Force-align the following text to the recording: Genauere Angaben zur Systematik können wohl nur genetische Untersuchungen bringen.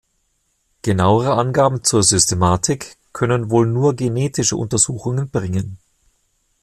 Genauere 0.81 1.37
Angaben 1.37 1.83
zur 1.83 2.01
Systematik 2.01 2.97
können 3.13 3.51
wohl 3.51 3.67
nur 3.67 3.95
genetische 3.95 4.55
Untersuchungen 4.57 5.29
bringen. 5.29 5.77